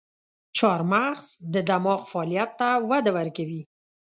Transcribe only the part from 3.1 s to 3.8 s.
ورکوي.